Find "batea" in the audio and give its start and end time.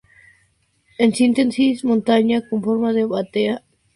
3.05-3.63